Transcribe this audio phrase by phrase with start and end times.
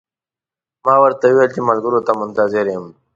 [0.85, 2.85] ما ورته وویل چې ملګرو ته منتظر یم.